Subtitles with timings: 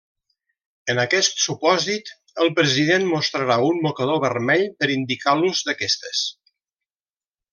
[0.93, 2.09] En aquest supòsit,
[2.45, 6.27] el president mostrarà un mocador vermell per indicar l'ús d'aquestes.